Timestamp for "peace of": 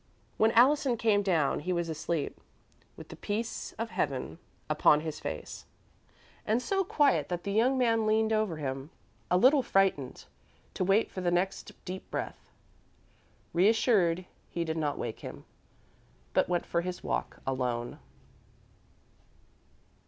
3.15-3.91